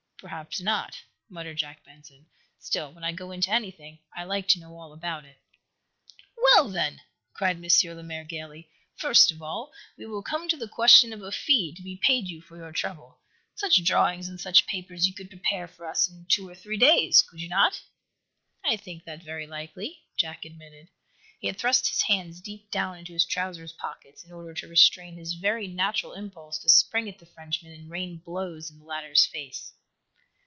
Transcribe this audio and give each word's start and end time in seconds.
"Perhaps 0.23 0.61
not," 0.61 1.01
muttered 1.31 1.57
Jack 1.57 1.83
Benson. 1.83 2.27
"Still, 2.59 2.91
when 2.93 3.03
I 3.03 3.11
go 3.11 3.31
into 3.31 3.49
anything, 3.49 3.97
I 4.15 4.23
like 4.23 4.47
to 4.49 4.59
know 4.59 4.77
all 4.79 4.93
about 4.93 5.25
it." 5.25 5.41
"Well, 6.37 6.69
then," 6.69 7.01
cried 7.33 7.55
M. 7.55 7.65
Lemaire, 7.97 8.23
gayly, 8.23 8.69
"first 8.95 9.31
of 9.31 9.41
all, 9.41 9.73
we 9.97 10.05
will 10.05 10.21
come 10.21 10.47
to 10.47 10.55
the 10.57 10.67
question 10.67 11.11
of 11.11 11.23
a 11.23 11.31
fee 11.31 11.73
to 11.73 11.81
be 11.81 11.95
paid 11.97 12.27
you 12.27 12.39
for 12.39 12.55
your 12.55 12.71
trouble. 12.71 13.17
Such 13.55 13.83
drawings 13.83 14.29
and 14.29 14.39
such 14.39 14.67
papers 14.67 15.07
you 15.07 15.15
could 15.15 15.31
prepare 15.31 15.67
for 15.67 15.87
us 15.89 16.07
in 16.07 16.27
two 16.29 16.47
or 16.47 16.53
three 16.53 16.77
days, 16.77 17.23
could 17.23 17.41
you 17.41 17.49
not?" 17.49 17.81
"I 18.63 18.77
think 18.77 19.05
that 19.05 19.23
very 19.23 19.47
likely," 19.47 20.03
Jack 20.17 20.45
admitted. 20.45 20.89
He 21.39 21.47
had 21.47 21.57
thrust 21.57 21.89
his 21.89 22.03
hands 22.03 22.41
deep 22.41 22.69
down 22.69 22.95
into 22.95 23.13
his 23.13 23.25
trousers 23.25 23.71
pockets, 23.71 24.23
in 24.23 24.31
order 24.31 24.53
to 24.53 24.67
restrain 24.67 25.15
his 25.17 25.33
very 25.33 25.65
natural 25.67 26.13
impulse 26.13 26.59
to 26.59 26.69
spring 26.69 27.09
at 27.09 27.17
the 27.17 27.25
Frenchman 27.25 27.71
and 27.73 27.89
rain 27.89 28.17
blows 28.23 28.69
in 28.69 28.77
the 28.77 28.85
latter's 28.85 29.25
face. 29.25 29.73